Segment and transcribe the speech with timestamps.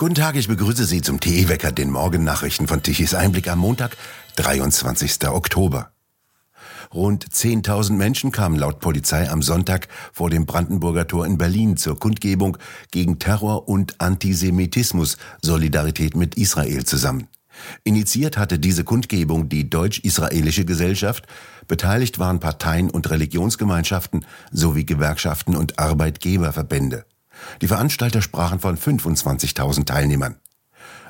[0.00, 3.98] Guten Tag, ich begrüße Sie zum TE-Wecker, den Morgennachrichten von Tichys Einblick am Montag,
[4.36, 5.28] 23.
[5.28, 5.92] Oktober.
[6.94, 11.98] Rund 10.000 Menschen kamen laut Polizei am Sonntag vor dem Brandenburger Tor in Berlin zur
[11.98, 12.56] Kundgebung
[12.90, 17.28] gegen Terror und Antisemitismus Solidarität mit Israel zusammen.
[17.84, 21.26] Initiiert hatte diese Kundgebung die deutsch-israelische Gesellschaft,
[21.68, 27.04] beteiligt waren Parteien und Religionsgemeinschaften sowie Gewerkschaften und Arbeitgeberverbände.
[27.62, 30.36] Die Veranstalter sprachen von 25.000 Teilnehmern.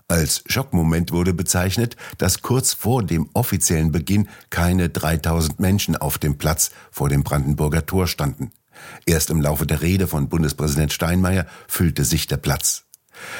[0.08, 6.36] Als Schockmoment wurde bezeichnet, dass kurz vor dem offiziellen Beginn keine 3000 Menschen auf dem
[6.36, 8.50] Platz vor dem Brandenburger Tor standen.
[9.06, 12.86] Erst im Laufe der Rede von Bundespräsident Steinmeier füllte sich der Platz.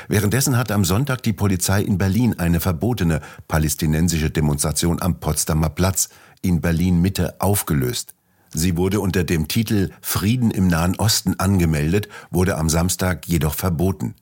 [0.08, 6.08] Währenddessen hat am Sonntag die Polizei in Berlin eine verbotene palästinensische Demonstration am Potsdamer Platz
[6.42, 8.14] in Berlin Mitte aufgelöst.
[8.52, 14.14] Sie wurde unter dem Titel Frieden im Nahen Osten angemeldet, wurde am Samstag jedoch verboten.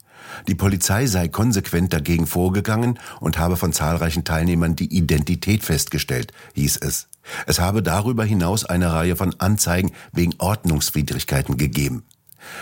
[0.47, 6.77] Die Polizei sei konsequent dagegen vorgegangen und habe von zahlreichen Teilnehmern die Identität festgestellt, hieß
[6.79, 7.09] es.
[7.47, 12.05] Es habe darüber hinaus eine Reihe von Anzeigen wegen Ordnungswidrigkeiten gegeben.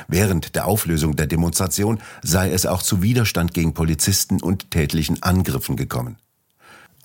[0.09, 5.77] Während der Auflösung der Demonstration sei es auch zu Widerstand gegen Polizisten und tätlichen Angriffen
[5.77, 6.17] gekommen.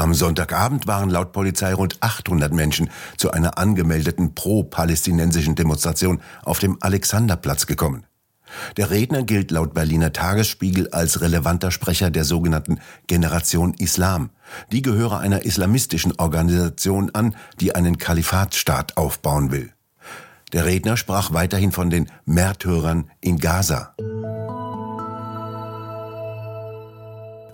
[0.01, 6.77] Am Sonntagabend waren laut Polizei rund 800 Menschen zu einer angemeldeten pro-palästinensischen Demonstration auf dem
[6.81, 8.07] Alexanderplatz gekommen.
[8.77, 14.31] Der Redner gilt laut Berliner Tagesspiegel als relevanter Sprecher der sogenannten Generation Islam.
[14.71, 19.71] Die gehöre einer islamistischen Organisation an, die einen Kalifatstaat aufbauen will.
[20.51, 23.93] Der Redner sprach weiterhin von den Märtyrern in Gaza.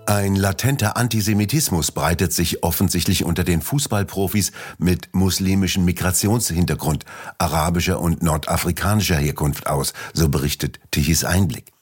[0.08, 7.04] Ein latenter Antisemitismus breitet sich offensichtlich unter den Fußballprofis mit muslimischem Migrationshintergrund,
[7.36, 11.72] arabischer und nordafrikanischer Herkunft aus, so berichtet Tichys Einblick.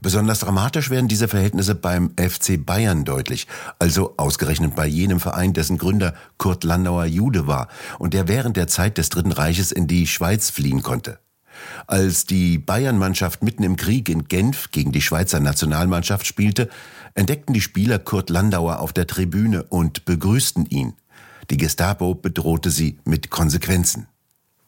[0.00, 3.48] Besonders dramatisch werden diese Verhältnisse beim FC Bayern deutlich,
[3.80, 7.66] also ausgerechnet bei jenem Verein, dessen Gründer Kurt Landauer Jude war
[7.98, 11.18] und der während der Zeit des Dritten Reiches in die Schweiz fliehen konnte.
[11.86, 16.68] Als die Bayern-Mannschaft mitten im Krieg in Genf gegen die Schweizer Nationalmannschaft spielte,
[17.14, 20.94] entdeckten die Spieler Kurt Landauer auf der Tribüne und begrüßten ihn.
[21.50, 24.08] Die Gestapo bedrohte sie mit Konsequenzen.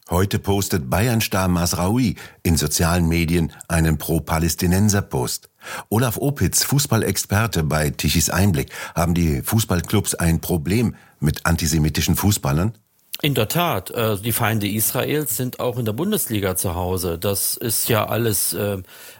[0.09, 5.49] Heute postet Bayern-Star Masraoui in sozialen Medien einen Pro-Palästinenser-Post.
[5.89, 12.77] Olaf Opitz, Fußballexperte bei Tichys Einblick, haben die Fußballclubs ein Problem mit antisemitischen Fußballern?
[13.21, 17.17] In der Tat, äh, die Feinde Israels sind auch in der Bundesliga zu Hause.
[17.17, 18.77] Das ist ja alles äh,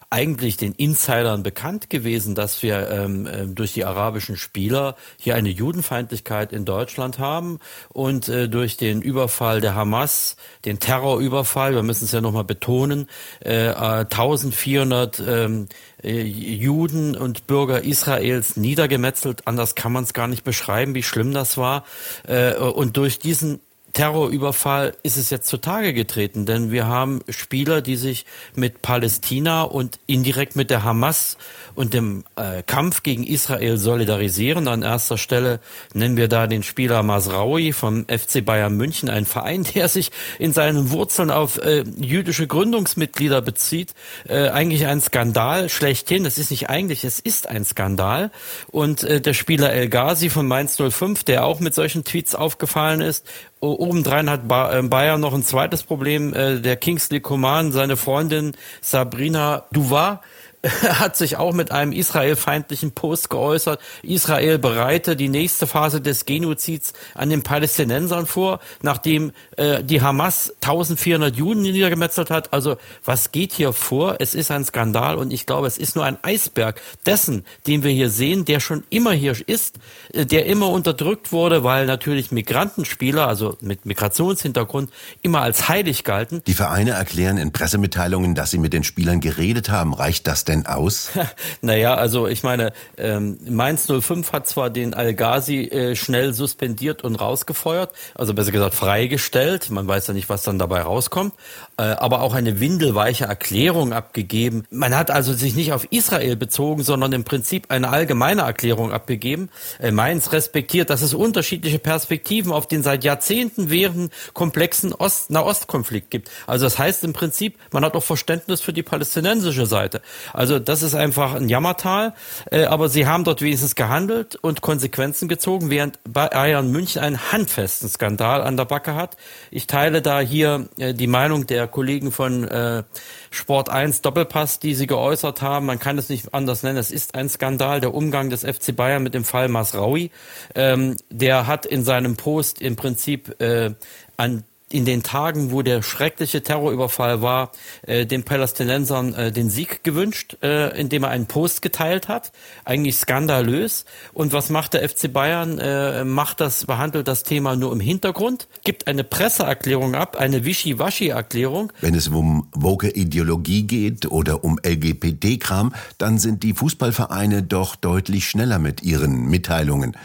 [0.09, 5.49] eigentlich den Insidern bekannt gewesen, dass wir ähm, äh, durch die arabischen Spieler hier eine
[5.49, 7.59] Judenfeindlichkeit in Deutschland haben
[7.89, 13.09] und äh, durch den Überfall der Hamas, den Terrorüberfall, wir müssen es ja nochmal betonen,
[13.41, 15.67] äh, 1400 ähm,
[16.01, 21.33] äh, Juden und Bürger Israels niedergemetzelt, anders kann man es gar nicht beschreiben, wie schlimm
[21.33, 21.83] das war.
[22.25, 23.59] Äh, und durch diesen
[23.97, 29.97] Terrorüberfall ist es jetzt zutage getreten, denn wir haben Spieler, die sich mit Palästina und
[30.05, 31.35] indirekt mit der Hamas
[31.73, 34.67] und dem äh, Kampf gegen Israel solidarisieren.
[34.67, 35.59] An erster Stelle
[35.95, 40.53] nennen wir da den Spieler Masraoui vom FC Bayern München, ein Verein, der sich in
[40.53, 43.95] seinen Wurzeln auf äh, jüdische Gründungsmitglieder bezieht.
[44.27, 46.23] Äh, eigentlich ein Skandal schlechthin.
[46.23, 48.29] Das ist nicht eigentlich, es ist ein Skandal.
[48.69, 53.01] Und äh, der Spieler El Ghazi von Mainz 05, der auch mit solchen Tweets aufgefallen
[53.01, 53.25] ist,
[53.59, 56.33] Obendrein hat äh, Bayern noch ein zweites Problem.
[56.33, 60.21] Äh, der Kingsley Coman, seine Freundin Sabrina Duvar,
[60.89, 63.79] hat sich auch mit einem israelfeindlichen Post geäußert.
[64.01, 70.53] Israel bereite die nächste Phase des Genozids an den Palästinensern vor, nachdem äh, die Hamas
[70.61, 72.53] 1400 Juden niedergemetzelt hat.
[72.53, 74.15] Also was geht hier vor?
[74.19, 77.91] Es ist ein Skandal und ich glaube, es ist nur ein Eisberg dessen, den wir
[77.91, 79.77] hier sehen, der schon immer hier ist,
[80.13, 84.89] äh, der immer unterdrückt wurde, weil natürlich Migrantenspieler, also mit Migrationshintergrund,
[85.21, 86.41] immer als heilig galten.
[86.47, 89.93] Die Vereine erklären in Pressemitteilungen, dass sie mit den Spielern geredet haben.
[89.93, 91.11] Reicht das denn aus?
[91.61, 97.15] naja, also ich meine, ähm, Mainz 05 hat zwar den Al-Ghazi äh, schnell suspendiert und
[97.15, 101.33] rausgefeuert, also besser gesagt freigestellt, man weiß ja nicht, was dann dabei rauskommt,
[101.77, 104.63] äh, aber auch eine windelweiche Erklärung abgegeben.
[104.69, 109.49] Man hat also sich nicht auf Israel bezogen, sondern im Prinzip eine allgemeine Erklärung abgegeben.
[109.79, 116.31] Äh, Mainz respektiert, dass es unterschiedliche Perspektiven auf den seit Jahrzehnten währenden komplexen Ost-Nahostkonflikt gibt.
[116.45, 120.01] Also das heißt im Prinzip, man hat auch Verständnis für die palästinensische Seite.
[120.37, 122.13] Also das ist einfach ein Jammertal.
[122.51, 127.89] Äh, aber sie haben dort wenigstens gehandelt und Konsequenzen gezogen, während Bayern München einen handfesten
[127.89, 129.17] Skandal an der Backe hat.
[129.49, 132.83] Ich teile da hier äh, die Meinung der Kollegen von äh,
[133.31, 135.65] Sport 1 Doppelpass, die sie geäußert haben.
[135.65, 136.77] Man kann es nicht anders nennen.
[136.77, 140.11] Es ist ein Skandal, der Umgang des FC Bayern mit dem Fall Masraui.
[140.53, 143.71] Ähm, der hat in seinem Post im Prinzip äh,
[144.17, 147.51] an in den Tagen, wo der schreckliche Terrorüberfall war,
[147.83, 152.31] äh, den Palästinensern äh, den Sieg gewünscht, äh, indem er einen Post geteilt hat.
[152.65, 153.85] Eigentlich skandalös.
[154.13, 155.57] Und was macht der FC Bayern?
[155.59, 161.71] Äh, macht das, behandelt das Thema nur im Hintergrund, gibt eine Presseerklärung ab, eine Wischi-Waschi-Erklärung.
[161.79, 168.27] Wenn es um woke Ideologie geht oder um LGBT-Kram, dann sind die Fußballvereine doch deutlich
[168.27, 169.95] schneller mit ihren Mitteilungen.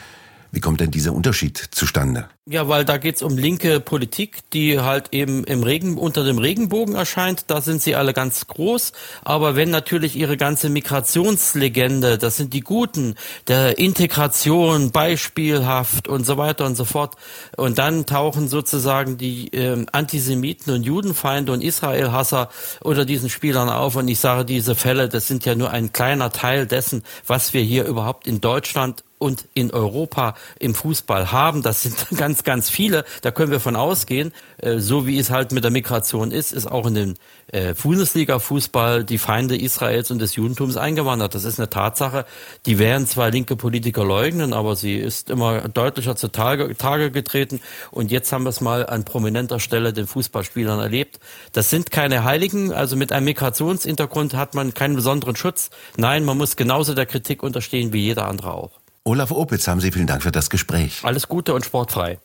[0.53, 2.29] Wie kommt denn dieser Unterschied zustande?
[2.51, 6.97] Ja, weil da geht's um linke Politik, die halt eben im Regen, unter dem Regenbogen
[6.97, 7.45] erscheint.
[7.47, 8.93] Da sind sie alle ganz groß.
[9.23, 13.15] Aber wenn natürlich ihre ganze Migrationslegende, das sind die Guten,
[13.47, 17.15] der Integration, beispielhaft und so weiter und so fort.
[17.57, 22.49] Und dann tauchen sozusagen die äh, Antisemiten und Judenfeinde und Israelhasser
[22.81, 23.95] unter diesen Spielern auf.
[23.95, 27.63] Und ich sage, diese Fälle, das sind ja nur ein kleiner Teil dessen, was wir
[27.63, 31.63] hier überhaupt in Deutschland und in Europa im Fußball haben.
[31.63, 33.05] Das sind ganz, ganz viele.
[33.21, 34.33] Da können wir von ausgehen.
[34.59, 37.15] Äh, so wie es halt mit der Migration ist, ist auch in den
[37.49, 41.35] äh, Bundesliga-Fußball die Feinde Israels und des Judentums eingewandert.
[41.35, 42.25] Das ist eine Tatsache.
[42.67, 47.61] Die werden zwar linke Politiker leugnen, aber sie ist immer deutlicher zutage Tage getreten.
[47.91, 51.21] Und jetzt haben wir es mal an prominenter Stelle den Fußballspielern erlebt.
[51.53, 52.73] Das sind keine Heiligen.
[52.73, 55.71] Also mit einem Migrationshintergrund hat man keinen besonderen Schutz.
[55.97, 58.82] Nein, man muss genauso der Kritik unterstehen wie jeder andere auch.
[59.05, 61.01] Olaf Opitz, haben Sie vielen Dank für das Gespräch.
[61.03, 62.21] Alles Gute und sportfrei.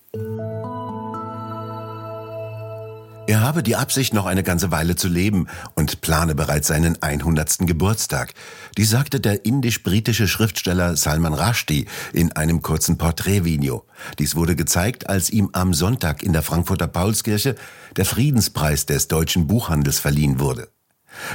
[3.29, 7.57] Er habe die Absicht, noch eine ganze Weile zu leben und plane bereits seinen 100.
[7.61, 8.33] Geburtstag.
[8.77, 13.83] Dies sagte der indisch-britische Schriftsteller Salman Rushdie in einem kurzen Porträtvideo.
[14.19, 17.55] Dies wurde gezeigt, als ihm am Sonntag in der Frankfurter Paulskirche
[17.97, 20.69] der Friedenspreis des deutschen Buchhandels verliehen wurde.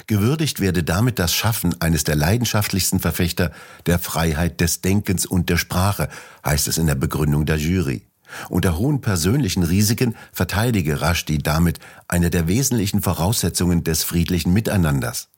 [0.06, 3.52] Gewürdigt werde damit das Schaffen eines der leidenschaftlichsten Verfechter
[3.86, 6.08] der Freiheit des Denkens und der Sprache,
[6.44, 8.06] heißt es in der Begründung der Jury.
[8.48, 15.28] Unter hohen persönlichen Risiken verteidige Rushdie damit eine der wesentlichen Voraussetzungen des friedlichen Miteinanders.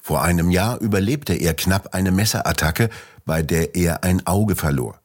[0.00, 2.90] Vor einem Jahr überlebte er knapp eine Messerattacke,
[3.24, 5.00] bei der er ein Auge verlor.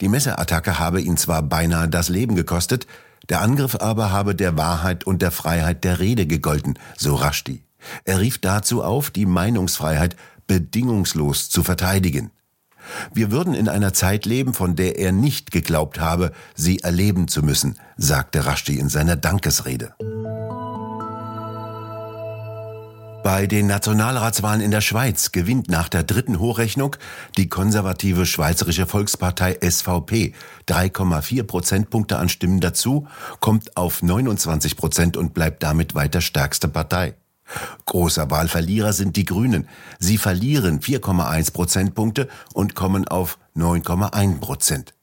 [0.00, 2.86] Die Messerattacke habe ihn zwar beinahe das Leben gekostet,
[3.28, 7.63] der Angriff aber habe der Wahrheit und der Freiheit der Rede gegolten, so Rushdie.
[8.04, 10.16] Er rief dazu auf, die Meinungsfreiheit
[10.46, 12.30] bedingungslos zu verteidigen.
[13.12, 17.42] Wir würden in einer Zeit leben, von der er nicht geglaubt habe, sie erleben zu
[17.42, 19.94] müssen, sagte Rushdie in seiner Dankesrede.
[23.24, 26.96] Bei den Nationalratswahlen in der Schweiz gewinnt nach der dritten Hochrechnung
[27.38, 30.34] die konservative Schweizerische Volkspartei SVP
[30.68, 33.08] 3,4 Prozentpunkte an Stimmen dazu,
[33.40, 37.14] kommt auf 29 Prozent und bleibt damit weiter stärkste Partei.
[37.86, 39.68] Großer Wahlverlierer sind die Grünen.
[39.98, 44.94] Sie verlieren 4,1 Prozentpunkte und kommen auf 9,1 Prozent.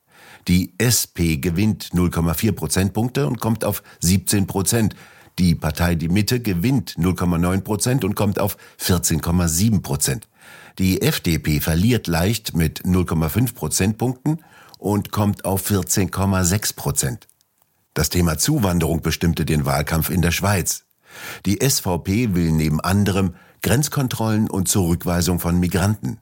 [0.47, 4.95] Die SP gewinnt 0,4 Prozentpunkte und kommt auf 17 Prozent.
[5.39, 10.27] Die Partei Die Mitte gewinnt 0,9 Prozent und kommt auf 14,7 Prozent.
[10.79, 14.43] Die FDP verliert leicht mit 0,5 Prozentpunkten
[14.77, 17.27] und kommt auf 14,6 Prozent.
[17.93, 20.85] Das Thema Zuwanderung bestimmte den Wahlkampf in der Schweiz.
[21.45, 26.19] Die SVP will neben anderem Grenzkontrollen und Zurückweisung von Migranten.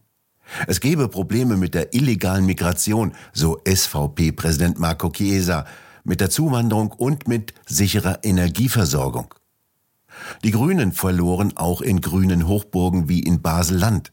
[0.68, 5.66] Es gebe Probleme mit der illegalen Migration, so SVP-Präsident Marco Chiesa,
[6.04, 9.34] mit der Zuwanderung und mit sicherer Energieversorgung.
[10.44, 14.12] Die Grünen verloren auch in grünen Hochburgen wie in Basel-Land.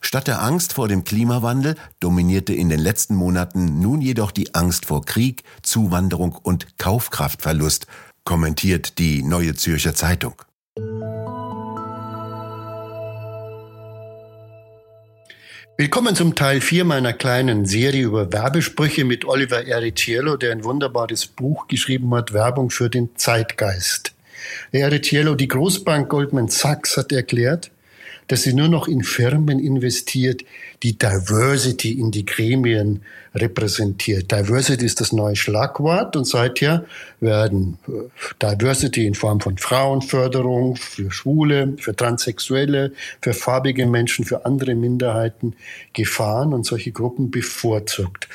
[0.00, 4.86] Statt der Angst vor dem Klimawandel dominierte in den letzten Monaten nun jedoch die Angst
[4.86, 7.86] vor Krieg, Zuwanderung und Kaufkraftverlust,
[8.28, 10.34] kommentiert die Neue Zürcher Zeitung.
[15.78, 21.26] Willkommen zum Teil 4 meiner kleinen Serie über Werbesprüche mit Oliver Eritiello, der ein wunderbares
[21.26, 24.12] Buch geschrieben hat, Werbung für den Zeitgeist.
[24.72, 27.70] Eritiello, die Großbank Goldman Sachs, hat erklärt,
[28.28, 30.44] dass sie nur noch in Firmen investiert,
[30.82, 33.02] die Diversity in die Gremien
[33.34, 34.30] repräsentiert.
[34.30, 36.84] Diversity ist das neue Schlagwort und seither
[37.20, 37.92] werden äh,
[38.42, 45.54] Diversity in Form von Frauenförderung für Schwule, für Transsexuelle, für farbige Menschen, für andere Minderheiten
[45.92, 48.28] gefahren und solche Gruppen bevorzugt.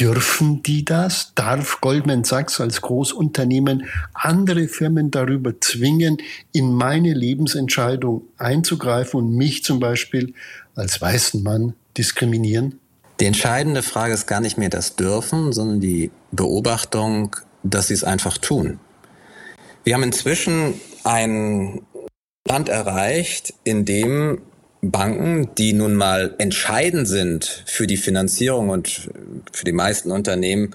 [0.00, 1.34] Dürfen die das?
[1.34, 6.16] Darf Goldman Sachs als Großunternehmen andere Firmen darüber zwingen,
[6.52, 10.32] in meine Lebensentscheidung einzugreifen und mich zum Beispiel
[10.74, 12.80] als weißen Mann diskriminieren?
[13.20, 18.02] Die entscheidende Frage ist gar nicht mehr das Dürfen, sondern die Beobachtung, dass sie es
[18.02, 18.80] einfach tun.
[19.84, 21.82] Wir haben inzwischen ein
[22.48, 24.40] Land erreicht, in dem
[24.82, 29.10] Banken, die nun mal entscheidend sind für die Finanzierung und
[29.52, 30.74] für die meisten Unternehmen,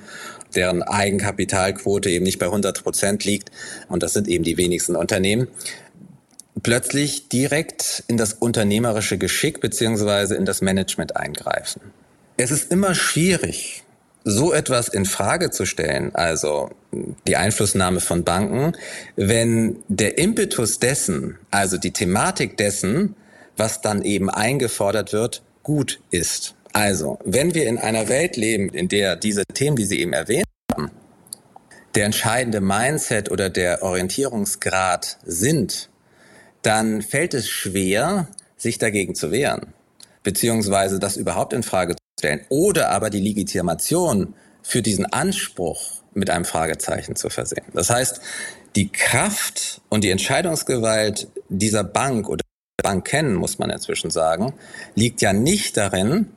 [0.53, 3.51] deren Eigenkapitalquote eben nicht bei 100 Prozent liegt,
[3.89, 5.47] und das sind eben die wenigsten Unternehmen,
[6.63, 11.81] plötzlich direkt in das unternehmerische Geschick beziehungsweise in das Management eingreifen.
[12.37, 13.83] Es ist immer schwierig,
[14.23, 16.71] so etwas in Frage zu stellen, also
[17.27, 18.73] die Einflussnahme von Banken,
[19.15, 23.15] wenn der Impetus dessen, also die Thematik dessen,
[23.57, 26.55] was dann eben eingefordert wird, gut ist.
[26.73, 30.45] Also, wenn wir in einer Welt leben, in der diese Themen, die Sie eben erwähnt
[30.71, 30.91] haben,
[31.95, 35.89] der entscheidende Mindset oder der Orientierungsgrad sind,
[36.61, 39.73] dann fällt es schwer, sich dagegen zu wehren,
[40.23, 46.29] beziehungsweise das überhaupt in Frage zu stellen oder aber die Legitimation für diesen Anspruch mit
[46.29, 47.65] einem Fragezeichen zu versehen.
[47.73, 48.19] Das heißt,
[48.75, 52.43] die Kraft und die Entscheidungsgewalt dieser Bank oder
[52.85, 54.53] Bank kennen, muss man inzwischen sagen,
[54.93, 56.27] liegt ja nicht darin,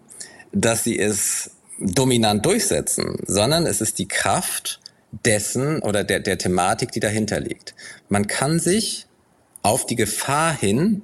[0.50, 4.81] dass sie es dominant durchsetzen, sondern es ist die Kraft
[5.26, 7.75] dessen oder der, der Thematik, die dahinter liegt.
[8.09, 9.07] Man kann sich
[9.62, 11.02] auf die Gefahr hin,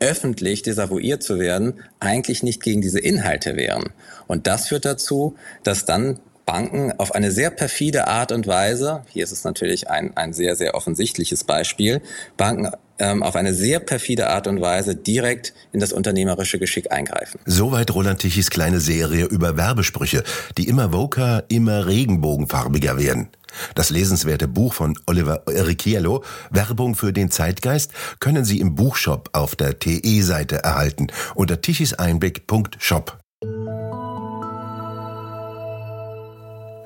[0.00, 3.90] öffentlich desavouiert zu werden, eigentlich nicht gegen diese Inhalte wehren.
[4.26, 9.24] Und das führt dazu, dass dann Banken auf eine sehr perfide Art und Weise, hier
[9.24, 12.00] ist es natürlich ein, ein sehr, sehr offensichtliches Beispiel,
[12.36, 17.40] Banken ähm, auf eine sehr perfide Art und Weise direkt in das unternehmerische Geschick eingreifen.
[17.46, 20.22] Soweit Roland Tichys kleine Serie über Werbesprüche,
[20.56, 23.28] die immer woker, immer regenbogenfarbiger werden.
[23.74, 29.56] Das lesenswerte Buch von Oliver Erichiello, Werbung für den Zeitgeist, können Sie im Buchshop auf
[29.56, 33.18] der TE-Seite erhalten unter tichiseinblick.shop.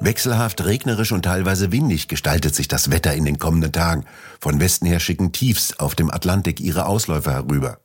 [0.02, 4.06] Wechselhaft regnerisch und teilweise windig gestaltet sich das Wetter in den kommenden Tagen.
[4.40, 7.78] Von Westen her schicken Tiefs auf dem Atlantik ihre Ausläufer herüber.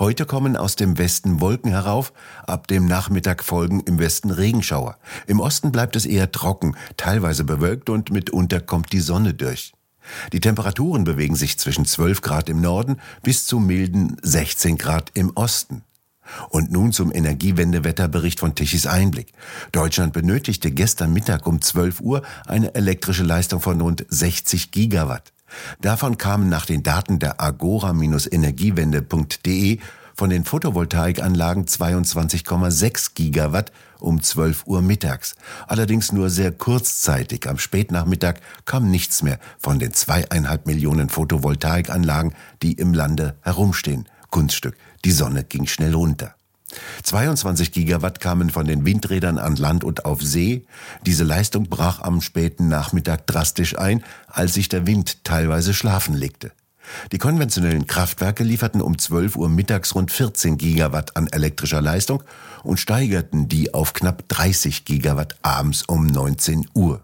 [0.00, 2.12] Heute kommen aus dem Westen Wolken herauf,
[2.44, 4.98] ab dem Nachmittag folgen im Westen Regenschauer.
[5.28, 9.72] Im Osten bleibt es eher trocken, teilweise bewölkt und mitunter kommt die Sonne durch.
[10.32, 15.30] Die Temperaturen bewegen sich zwischen 12 Grad im Norden bis zu milden 16 Grad im
[15.36, 15.82] Osten.
[16.48, 19.32] Und nun zum Energiewendewetterbericht von Tichys Einblick.
[19.72, 25.32] Deutschland benötigte gestern Mittag um 12 Uhr eine elektrische Leistung von rund 60 Gigawatt.
[25.80, 29.78] Davon kamen nach den Daten der agora-energiewende.de
[30.16, 35.34] von den Photovoltaikanlagen 22,6 Gigawatt um 12 Uhr mittags.
[35.66, 37.48] Allerdings nur sehr kurzzeitig.
[37.48, 44.08] Am Spätnachmittag kam nichts mehr von den zweieinhalb Millionen Photovoltaikanlagen, die im Lande herumstehen.
[44.30, 44.76] Kunststück.
[45.04, 46.34] Die Sonne ging schnell runter.
[47.04, 50.64] 22 Gigawatt kamen von den Windrädern an Land und auf See.
[51.06, 56.52] Diese Leistung brach am späten Nachmittag drastisch ein, als sich der Wind teilweise schlafen legte.
[57.12, 62.22] Die konventionellen Kraftwerke lieferten um 12 Uhr mittags rund 14 Gigawatt an elektrischer Leistung
[62.62, 67.03] und steigerten die auf knapp 30 Gigawatt abends um 19 Uhr.